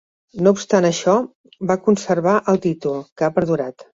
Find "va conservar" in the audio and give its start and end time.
1.71-2.35